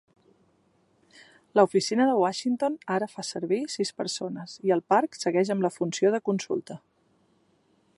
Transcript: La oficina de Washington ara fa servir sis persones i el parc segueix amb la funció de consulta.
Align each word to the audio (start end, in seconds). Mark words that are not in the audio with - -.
La 1.59 1.65
oficina 1.67 2.07
de 2.11 2.15
Washington 2.21 2.79
ara 2.95 3.09
fa 3.13 3.27
servir 3.29 3.61
sis 3.77 3.95
persones 4.03 4.59
i 4.69 4.77
el 4.77 4.85
parc 4.95 5.21
segueix 5.27 5.57
amb 5.57 5.69
la 5.69 5.75
funció 5.81 6.17
de 6.17 6.27
consulta. 6.33 6.83